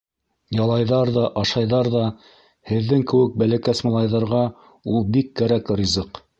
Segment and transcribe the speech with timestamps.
[0.59, 2.01] Ялайҙар ҙа, ашайҙар ҙа...
[2.71, 4.43] һеҙҙең кеүек бәләкәс малайҙарға
[4.95, 6.23] ул бик кәрәк ризыҡ.